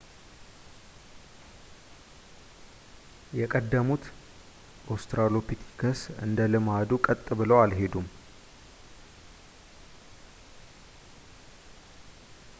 የቀደሙት 3.39 4.05
ኦስትራሎፒተከስ 4.95 5.99
እንደ 6.27 6.39
ልማዱ 6.53 6.89
ቀጥ 7.07 7.23
ብለው 7.41 7.59
አልሄዱም 7.65 8.07